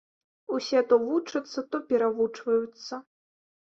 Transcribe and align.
Усе 0.55 0.81
то 0.93 0.97
вучацца, 1.03 1.59
то 1.75 1.81
перавучваюцца. 1.93 2.93